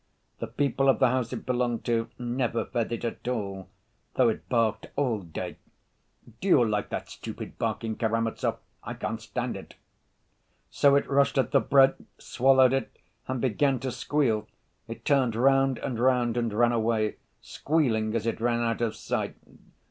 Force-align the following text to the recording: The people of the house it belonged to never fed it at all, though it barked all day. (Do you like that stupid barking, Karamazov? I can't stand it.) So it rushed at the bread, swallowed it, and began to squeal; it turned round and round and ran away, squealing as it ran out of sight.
The 0.39 0.47
people 0.47 0.89
of 0.89 0.97
the 0.97 1.09
house 1.09 1.31
it 1.31 1.45
belonged 1.45 1.85
to 1.85 2.09
never 2.17 2.65
fed 2.65 2.91
it 2.91 3.05
at 3.05 3.27
all, 3.27 3.69
though 4.15 4.29
it 4.29 4.49
barked 4.49 4.87
all 4.95 5.19
day. 5.19 5.57
(Do 6.39 6.47
you 6.47 6.65
like 6.65 6.89
that 6.89 7.07
stupid 7.07 7.59
barking, 7.59 7.97
Karamazov? 7.97 8.57
I 8.83 8.95
can't 8.95 9.21
stand 9.21 9.55
it.) 9.55 9.75
So 10.71 10.95
it 10.95 11.07
rushed 11.07 11.37
at 11.37 11.51
the 11.51 11.59
bread, 11.61 12.03
swallowed 12.17 12.73
it, 12.73 12.97
and 13.27 13.39
began 13.39 13.79
to 13.81 13.91
squeal; 13.91 14.47
it 14.87 15.05
turned 15.05 15.35
round 15.35 15.77
and 15.77 15.99
round 15.99 16.35
and 16.35 16.51
ran 16.51 16.71
away, 16.71 17.17
squealing 17.39 18.15
as 18.15 18.25
it 18.25 18.41
ran 18.41 18.59
out 18.61 18.81
of 18.81 18.95
sight. 18.95 19.35